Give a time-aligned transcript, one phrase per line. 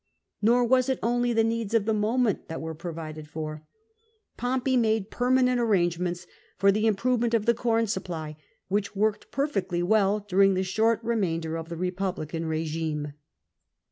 [0.41, 3.61] Nor was it only the needs of the moment that were provided for:
[4.35, 6.25] Pompey made permanent arrangements
[6.57, 8.35] for the improvement of the corn supply,
[8.67, 13.13] which worked perfectly well during the short remainder of the Republican rSgime.